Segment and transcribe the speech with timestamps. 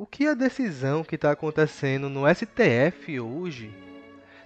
[0.00, 3.74] O que a decisão que está acontecendo no STF hoje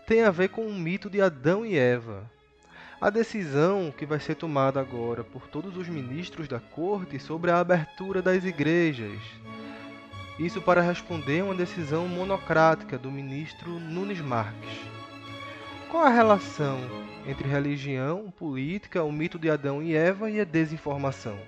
[0.07, 2.25] tem a ver com o mito de Adão e Eva?
[2.99, 7.60] A decisão que vai ser tomada agora por todos os ministros da corte sobre a
[7.60, 9.20] abertura das igrejas.
[10.38, 14.80] Isso para responder uma decisão monocrática do ministro Nunes Marques.
[15.91, 16.79] Qual a relação
[17.27, 21.39] entre religião, política, o mito de Adão e Eva e a desinformação?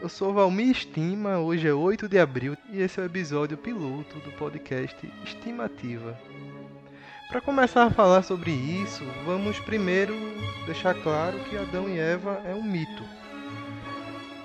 [0.00, 4.20] Eu sou Valmir Estima, hoje é 8 de abril e esse é o episódio piloto
[4.20, 6.16] do podcast Estimativa.
[7.28, 10.14] Para começar a falar sobre isso, vamos primeiro
[10.66, 13.02] deixar claro que Adão e Eva é um mito.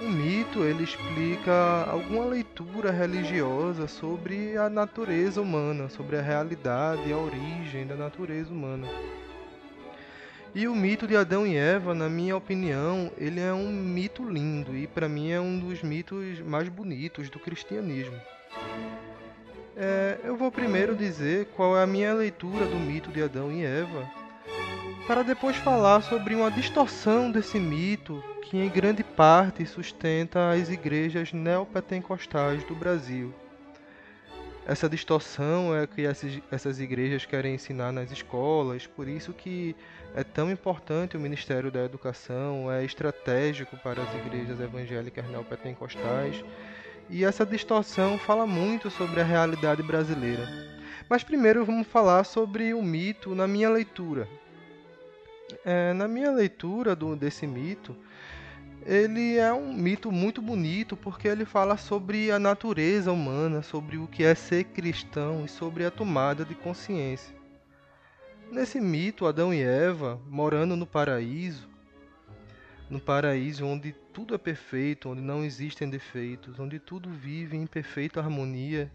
[0.02, 7.14] Um mito ele explica alguma leitura religiosa sobre a natureza humana, sobre a realidade e
[7.14, 8.88] a origem da natureza humana.
[10.56, 14.78] E o mito de Adão e Eva, na minha opinião, ele é um mito lindo
[14.78, 18.16] e para mim é um dos mitos mais bonitos do cristianismo.
[19.76, 23.66] É, eu vou primeiro dizer qual é a minha leitura do mito de Adão e
[23.66, 24.08] Eva,
[25.08, 31.34] para depois falar sobre uma distorção desse mito que em grande parte sustenta as igrejas
[31.34, 33.34] neopentecostais do Brasil.
[34.66, 39.76] Essa distorção é que essas, igrejas querem ensinar nas escolas, por isso que
[40.16, 46.44] é tão importante o Ministério da Educação, é estratégico para as igrejas evangélicas neopentecostais.
[47.10, 50.48] E essa distorção fala muito sobre a realidade brasileira.
[51.10, 54.28] Mas primeiro vamos falar sobre o mito na minha leitura.
[55.66, 57.96] É, na minha leitura do, desse mito,
[58.86, 64.08] ele é um mito muito bonito porque ele fala sobre a natureza humana, sobre o
[64.08, 67.43] que é ser cristão e sobre a tomada de consciência.
[68.52, 71.68] Nesse mito, Adão e Eva, morando no paraíso,
[72.90, 78.20] no paraíso onde tudo é perfeito, onde não existem defeitos, onde tudo vive em perfeita
[78.20, 78.92] harmonia,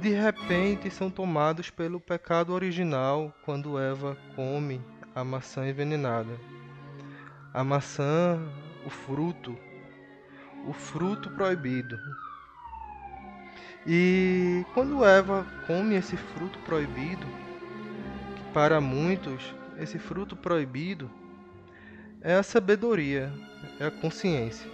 [0.00, 4.80] de repente são tomados pelo pecado original quando Eva come
[5.14, 6.38] a maçã envenenada.
[7.52, 8.40] A maçã,
[8.86, 9.58] o fruto,
[10.66, 11.98] o fruto proibido.
[13.86, 17.26] E quando Eva come esse fruto proibido,
[18.52, 21.10] para muitos, esse fruto proibido
[22.20, 23.32] é a sabedoria,
[23.78, 24.68] é a consciência.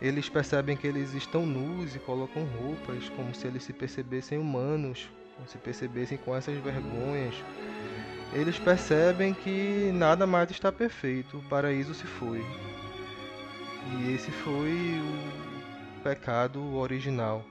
[0.00, 5.10] Eles percebem que eles estão nus e colocam roupas como se eles se percebessem humanos,
[5.36, 7.34] como se percebessem com essas vergonhas.
[8.32, 12.44] Eles percebem que nada mais está perfeito, o paraíso se foi.
[13.92, 17.44] E esse foi o pecado original.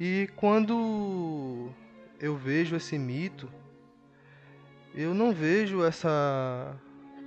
[0.00, 1.70] E quando
[2.22, 3.50] eu vejo esse mito,
[4.94, 6.76] eu não vejo essa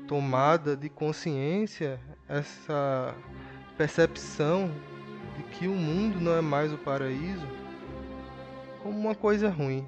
[0.07, 3.13] tomada de consciência, essa
[3.77, 4.71] percepção
[5.35, 7.45] de que o mundo não é mais o paraíso
[8.81, 9.85] como uma coisa ruim.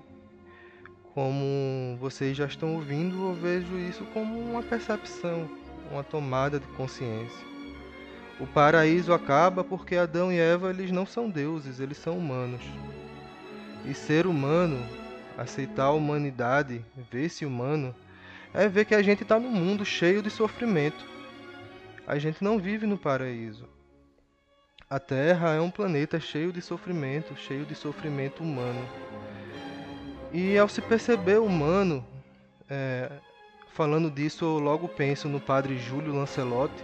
[1.14, 5.50] Como vocês já estão ouvindo, eu vejo isso como uma percepção,
[5.90, 7.48] uma tomada de consciência.
[8.42, 12.62] O paraíso acaba porque Adão e Eva eles não são deuses, eles são humanos.
[13.88, 14.78] E ser humano,
[15.38, 17.96] aceitar a humanidade, ver-se humano,
[18.54, 21.06] é ver que a gente está num mundo cheio de sofrimento.
[22.06, 23.66] A gente não vive no paraíso.
[24.90, 28.86] A Terra é um planeta cheio de sofrimento, cheio de sofrimento humano.
[30.34, 32.06] E ao se perceber humano,
[32.70, 33.12] é,
[33.74, 36.84] falando disso, eu logo penso no padre Júlio Lancelotti.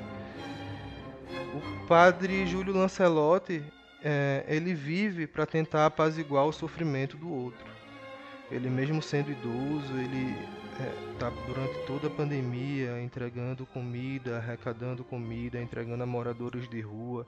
[1.54, 3.62] O padre Júlio Lancelotti
[4.04, 7.66] é, ele vive para tentar apaziguar o sofrimento do outro.
[8.52, 10.36] Ele mesmo sendo idoso, ele
[11.14, 17.26] está é, durante toda a pandemia entregando comida, arrecadando comida, entregando a moradores de rua,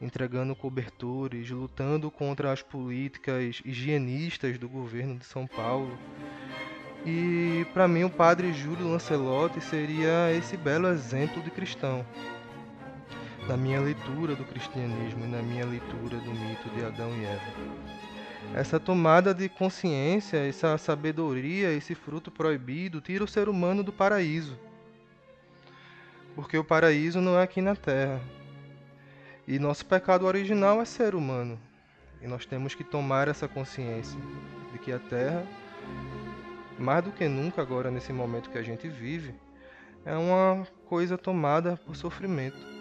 [0.00, 5.98] entregando cobertores, lutando contra as políticas higienistas do governo de São Paulo.
[7.06, 12.04] E para mim o padre Júlio Lancelotti seria esse belo exemplo de cristão
[13.48, 17.88] na minha leitura do cristianismo e na minha leitura do mito de Adão e Eva.
[18.54, 24.58] Essa tomada de consciência, essa sabedoria, esse fruto proibido tira o ser humano do paraíso.
[26.34, 28.20] Porque o paraíso não é aqui na terra.
[29.46, 31.58] E nosso pecado original é ser humano.
[32.20, 34.20] E nós temos que tomar essa consciência
[34.72, 35.46] de que a terra,
[36.78, 39.34] mais do que nunca agora nesse momento que a gente vive,
[40.04, 42.77] é uma coisa tomada por sofrimento.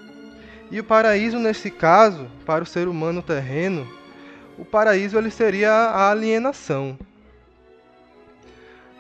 [0.70, 3.88] E o paraíso, nesse caso, para o ser humano terreno,
[4.58, 6.98] o paraíso ele seria a alienação.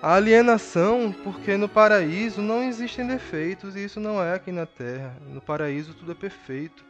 [0.01, 5.17] A alienação, porque no paraíso não existem defeitos e isso não é aqui na terra.
[5.27, 6.85] No paraíso tudo é perfeito.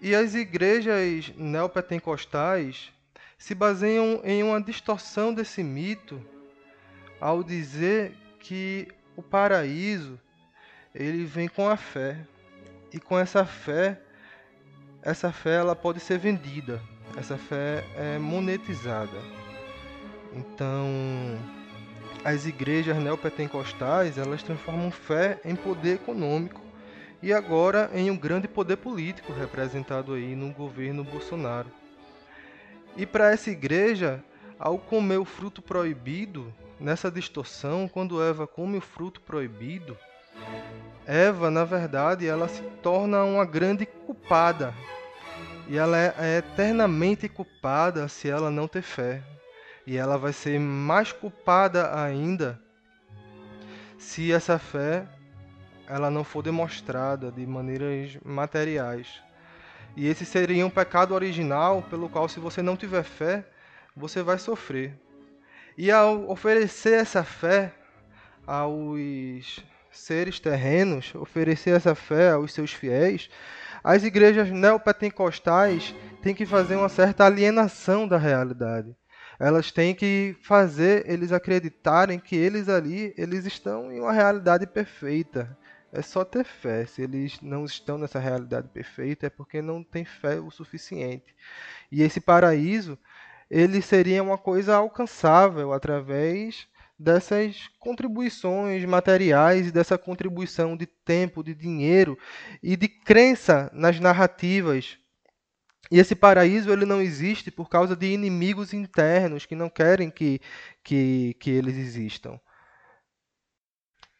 [0.00, 2.90] E as igrejas neopentecostais
[3.38, 6.20] se baseiam em uma distorção desse mito
[7.20, 10.18] ao dizer que o paraíso
[10.94, 12.16] ele vem com a fé.
[12.92, 14.00] E com essa fé,
[15.02, 16.80] essa fé ela pode ser vendida.
[17.16, 19.18] Essa fé é monetizada.
[20.32, 20.86] Então,
[22.24, 26.60] as igrejas neopentecostais, elas transformam fé em poder econômico
[27.22, 31.70] e agora em um grande poder político representado aí no governo Bolsonaro.
[32.96, 34.22] E para essa igreja,
[34.58, 39.96] ao comer o fruto proibido, nessa distorção, quando Eva come o fruto proibido,
[41.10, 44.72] Eva, na verdade, ela se torna uma grande culpada.
[45.66, 49.20] E ela é, eternamente culpada se ela não ter fé.
[49.84, 52.60] E ela vai ser mais culpada ainda
[53.98, 55.04] se essa fé
[55.88, 59.20] ela não for demonstrada de maneiras materiais.
[59.96, 63.44] E esse seria um pecado original pelo qual, se você não tiver fé,
[63.96, 64.96] você vai sofrer.
[65.76, 67.74] E ao oferecer essa fé
[68.46, 69.60] aos
[69.90, 73.28] seres terrenos, oferecer essa fé aos seus fiéis,
[73.82, 78.94] as igrejas neopentecostais têm que fazer uma certa alienação da realidade.
[79.38, 85.56] Elas têm que fazer eles acreditarem que eles ali, eles estão em uma realidade perfeita,
[85.92, 86.84] é só ter fé.
[86.84, 91.34] Se eles não estão nessa realidade perfeita, é porque não tem fé o suficiente.
[91.90, 92.98] E esse paraíso,
[93.50, 96.68] ele seria uma coisa alcançável através
[97.00, 102.18] dessas contribuições materiais e dessa contribuição de tempo, de dinheiro
[102.62, 104.98] e de crença nas narrativas.
[105.90, 110.42] E esse paraíso ele não existe por causa de inimigos internos que não querem que,
[110.84, 112.38] que, que eles existam.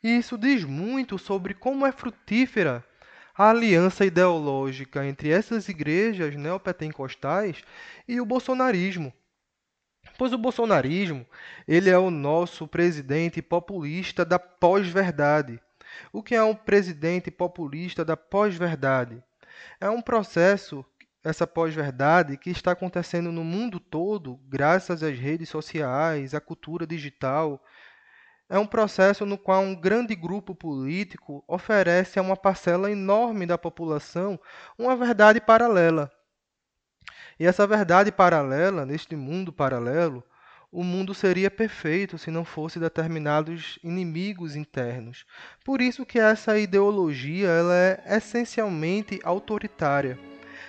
[0.03, 2.83] E isso diz muito sobre como é frutífera
[3.37, 7.63] a aliança ideológica entre essas igrejas neopentecostais
[8.09, 9.13] e o bolsonarismo.
[10.21, 11.25] Pois o bolsonarismo,
[11.67, 15.59] ele é o nosso presidente populista da pós-verdade.
[16.13, 19.25] O que é um presidente populista da pós-verdade?
[19.81, 20.85] É um processo,
[21.25, 27.59] essa pós-verdade, que está acontecendo no mundo todo, graças às redes sociais, à cultura digital,
[28.47, 33.57] é um processo no qual um grande grupo político oferece a uma parcela enorme da
[33.57, 34.39] população
[34.79, 36.13] uma verdade paralela.
[37.41, 40.23] E essa verdade paralela, neste mundo paralelo,
[40.71, 45.25] o mundo seria perfeito se não fosse determinados inimigos internos.
[45.65, 50.19] Por isso que essa ideologia ela é essencialmente autoritária.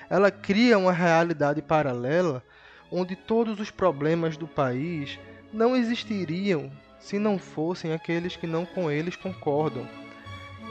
[0.10, 2.42] Ela cria uma realidade paralela
[2.90, 5.20] onde todos os problemas do país
[5.52, 6.72] não existiriam
[7.02, 9.86] se não fossem aqueles que não com eles concordam.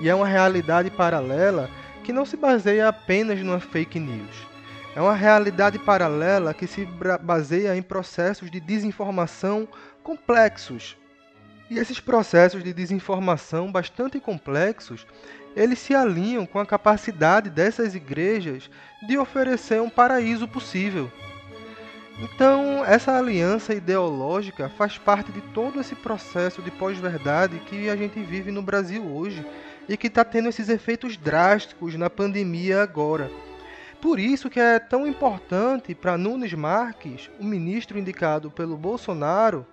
[0.00, 1.68] E é uma realidade paralela
[2.02, 4.49] que não se baseia apenas numa fake news.
[4.94, 6.86] É uma realidade paralela que se
[7.22, 9.68] baseia em processos de desinformação
[10.02, 10.96] complexos.
[11.70, 15.06] E esses processos de desinformação bastante complexos,
[15.54, 18.68] eles se alinham com a capacidade dessas igrejas
[19.06, 21.10] de oferecer um paraíso possível.
[22.18, 28.20] Então, essa aliança ideológica faz parte de todo esse processo de pós-verdade que a gente
[28.20, 29.46] vive no Brasil hoje
[29.88, 33.30] e que está tendo esses efeitos drásticos na pandemia agora.
[34.00, 39.66] Por isso que é tão importante para Nunes Marques, o ministro indicado pelo Bolsonaro,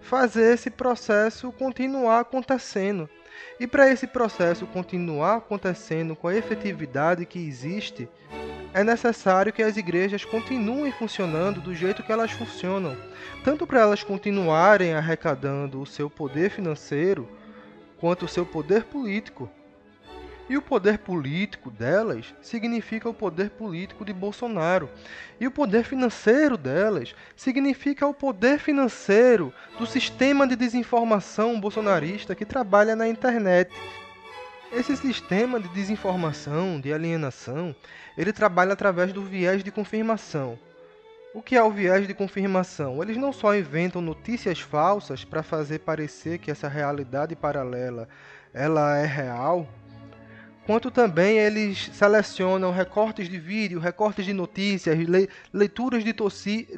[0.00, 3.08] fazer esse processo continuar acontecendo.
[3.58, 8.08] E para esse processo continuar acontecendo com a efetividade que existe,
[8.74, 12.94] é necessário que as igrejas continuem funcionando do jeito que elas funcionam,
[13.42, 17.26] tanto para elas continuarem arrecadando o seu poder financeiro,
[17.98, 19.50] quanto o seu poder político.
[20.48, 24.88] E o poder político delas significa o poder político de Bolsonaro.
[25.40, 32.44] E o poder financeiro delas significa o poder financeiro do sistema de desinformação bolsonarista que
[32.44, 33.74] trabalha na internet.
[34.72, 37.74] Esse sistema de desinformação, de alienação,
[38.16, 40.56] ele trabalha através do viés de confirmação.
[41.34, 43.02] O que é o viés de confirmação?
[43.02, 48.08] Eles não só inventam notícias falsas para fazer parecer que essa realidade paralela
[48.54, 49.68] ela é real,
[50.66, 56.12] quanto também eles selecionam recortes de vídeo, recortes de notícias, le leituras de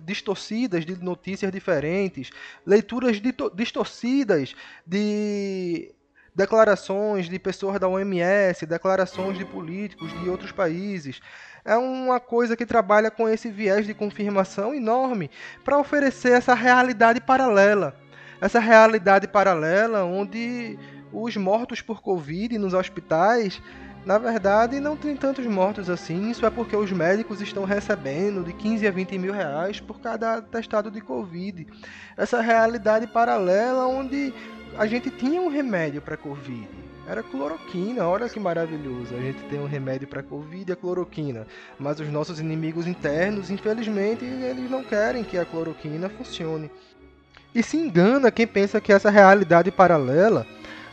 [0.02, 2.30] distorcidas de notícias diferentes,
[2.66, 3.18] leituras
[3.54, 4.54] distorcidas
[4.86, 5.94] de
[6.34, 11.20] declarações de pessoas da OMS, declarações de políticos de outros países.
[11.64, 15.30] É uma coisa que trabalha com esse viés de confirmação enorme
[15.64, 17.96] para oferecer essa realidade paralela.
[18.40, 20.78] Essa realidade paralela onde
[21.12, 23.60] os mortos por Covid nos hospitais
[24.04, 26.30] Na verdade, não tem tantos mortos assim.
[26.30, 30.40] Isso é porque os médicos estão recebendo de 15 a 20 mil reais por cada
[30.40, 31.66] testado de Covid.
[32.16, 34.32] Essa realidade paralela onde
[34.78, 36.68] a gente tinha um remédio para Covid.
[37.08, 39.14] Era cloroquina, olha que maravilhoso.
[39.14, 41.46] A gente tem um remédio para Covid, a cloroquina.
[41.78, 46.70] Mas os nossos inimigos internos, infelizmente, eles não querem que a cloroquina funcione.
[47.54, 50.46] E se engana quem pensa que essa realidade paralela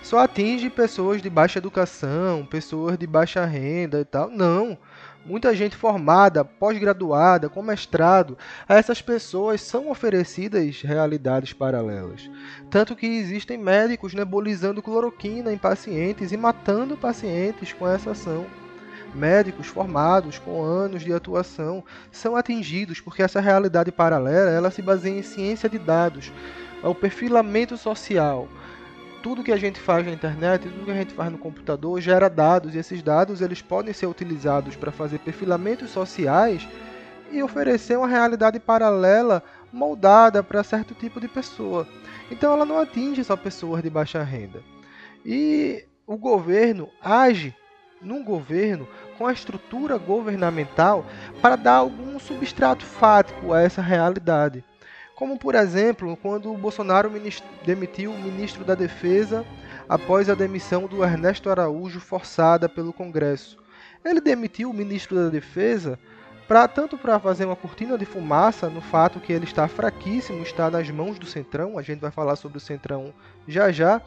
[0.06, 4.30] só atinge pessoas de baixa educação, pessoas de baixa renda e tal.
[4.30, 4.78] Não.
[5.26, 8.38] Muita gente formada, pós-graduada, com mestrado,
[8.70, 12.30] a essas pessoas são oferecidas realidades paralelas.
[12.70, 18.46] Tanto que existem médicos nebulizando cloroquina em pacientes e matando pacientes com essa ação.
[19.16, 25.18] Médicos formados com anos de atuação são atingidos porque essa realidade paralela ela se baseia
[25.18, 26.32] em ciência de dados,
[26.84, 28.48] é o perfilamento social,
[29.26, 32.30] tudo que a gente faz na internet, tudo que a gente faz no computador gera
[32.30, 36.68] dados e esses dados eles podem ser utilizados para fazer perfilamentos sociais
[37.32, 39.42] e oferecer uma realidade paralela
[39.74, 41.88] moldada para certo tipo de pessoa.
[42.30, 44.62] Então ela não atinge só pessoas de baixa renda.
[45.26, 47.52] E o governo age
[48.00, 51.04] num governo com a estrutura governamental
[51.42, 54.64] para dar algum substrato fático a essa realidade.
[55.16, 57.10] Como, por exemplo, quando o Bolsonaro
[57.66, 59.46] demitiu o ministro da Defesa
[59.88, 63.58] após a demissão do Ernesto Araújo forçada pelo Congresso.
[64.04, 65.98] Ele demitiu o ministro da Defesa
[66.48, 70.70] para tanto para fazer uma cortina de fumaça no fato que ele está fraquíssimo, está
[70.70, 73.14] nas mãos do Centrão, a gente vai falar sobre o Centrão
[73.48, 74.02] já já,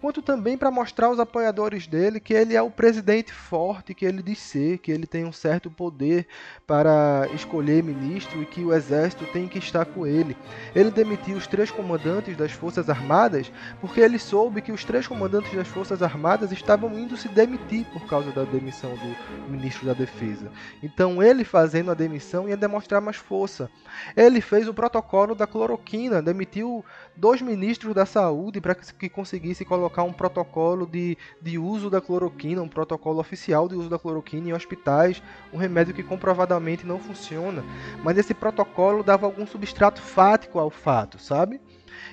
[0.00, 4.22] quanto também para mostrar aos apoiadores dele que ele é o presidente forte que ele
[4.22, 6.26] diz ser, que ele tem um certo poder
[6.66, 10.36] para escolher ministro e que o exército tem que estar com ele.
[10.74, 13.50] Ele demitiu os três comandantes das Forças Armadas
[13.80, 18.06] porque ele soube que os três comandantes das Forças Armadas estavam indo se demitir por
[18.06, 20.50] causa da demissão do ministro da Defesa.
[20.82, 23.70] Então ele fazendo a demissão ia demonstrar mais força.
[24.16, 26.84] Ele fez o protocolo da cloroquina, demitiu
[27.16, 32.62] dois ministros da saúde para que conseguisse colocar um protocolo de, de uso da cloroquina,
[32.62, 37.64] um protocolo oficial de uso da cloroquina em hospitais, um remédio que comprovadamente não funciona.
[38.02, 41.60] Mas esse protocolo dava algum substrato fático ao fato, sabe?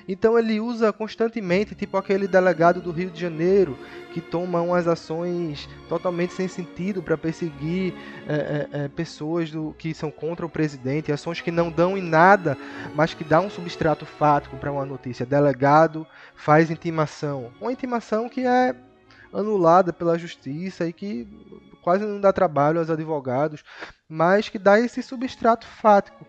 [0.06, 3.78] Então ele usa constantemente, tipo aquele delegado do Rio de Janeiro,
[4.12, 7.94] que toma umas ações totalmente sem sentido para perseguir
[8.28, 12.02] é, é, é, pessoas do, que são contra o presidente, ações que não dão em
[12.02, 12.56] nada,
[12.94, 15.24] mas que dá um substrato fático para uma notícia.
[15.24, 17.50] Delegado faz intimação.
[17.60, 18.74] Uma intimação que é
[19.32, 21.26] anulada pela justiça e que
[21.82, 23.64] quase não dá trabalho aos advogados,
[24.08, 26.24] mas que dá esse substrato fático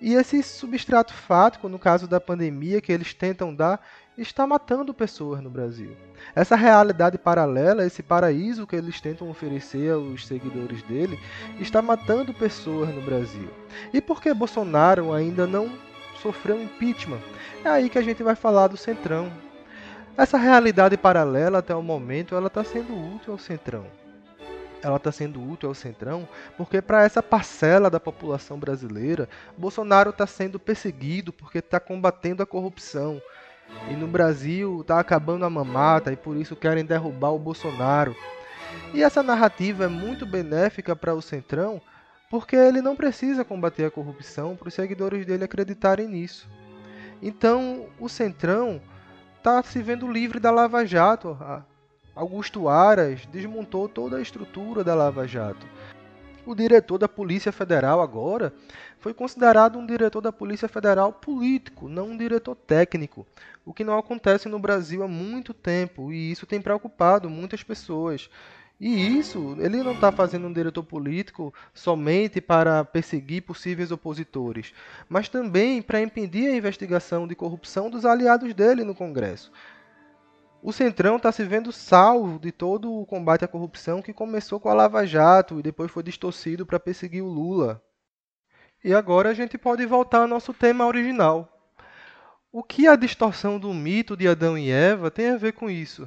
[0.00, 3.80] e esse substrato fático, no caso da pandemia que eles tentam dar,
[4.16, 5.94] está matando pessoas no Brasil.
[6.34, 11.18] Essa realidade paralela, esse paraíso que eles tentam oferecer aos seguidores dele,
[11.58, 13.50] está matando pessoas no Brasil.
[13.92, 15.70] E por que Bolsonaro ainda não
[16.22, 17.20] sofreu impeachment?
[17.62, 19.30] É aí que a gente vai falar do Centrão.
[20.16, 23.99] Essa realidade paralela até o momento, ela está sendo útil ao Centrão
[24.82, 30.26] ela está sendo útil ao Centrão, porque para essa parcela da população brasileira, Bolsonaro está
[30.26, 33.20] sendo perseguido porque está combatendo a corrupção.
[33.88, 38.16] E no Brasil está acabando a mamata e por isso querem derrubar o Bolsonaro.
[38.92, 41.80] E essa narrativa é muito benéfica para o Centrão,
[42.28, 46.48] porque ele não precisa combater a corrupção para os seguidores dele acreditarem nisso.
[47.22, 48.80] Então, o Centrão
[49.36, 51.36] está se vendo livre da Lava Jato.
[52.14, 55.66] Augusto Aras desmontou toda a estrutura da Lava Jato.
[56.44, 58.52] O diretor da Polícia Federal agora
[58.98, 63.26] foi considerado um diretor da Polícia Federal político, não um diretor técnico,
[63.64, 68.28] o que não acontece no Brasil há muito tempo e isso tem preocupado muitas pessoas.
[68.80, 74.72] E isso, ele não está fazendo um diretor político somente para perseguir possíveis opositores,
[75.06, 79.52] mas também para impedir a investigação de corrupção dos aliados dele no Congresso.
[80.62, 84.68] O Centrão está se vendo salvo de todo o combate à corrupção que começou com
[84.68, 87.82] a Lava Jato e depois foi distorcido para perseguir o Lula.
[88.84, 91.48] E agora a gente pode voltar ao nosso tema original.
[92.52, 96.06] O que a distorção do mito de Adão e Eva tem a ver com isso?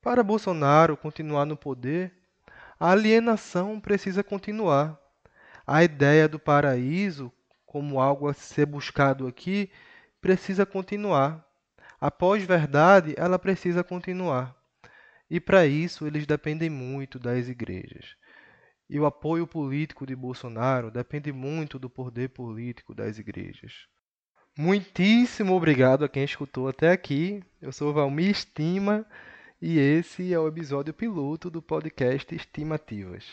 [0.00, 2.12] Para Bolsonaro continuar no poder,
[2.78, 4.96] a alienação precisa continuar.
[5.66, 7.32] A ideia do paraíso,
[7.64, 9.70] como algo a ser buscado aqui,
[10.20, 11.44] precisa continuar.
[12.02, 14.56] A pós-verdade, ela precisa continuar.
[15.30, 18.16] E para isso, eles dependem muito das igrejas.
[18.90, 23.86] E o apoio político de Bolsonaro depende muito do poder político das igrejas.
[24.58, 27.40] Muitíssimo obrigado a quem escutou até aqui.
[27.60, 29.06] Eu sou Valmir Estima
[29.60, 33.24] E esse é o episódio piloto do podcast Estimativas.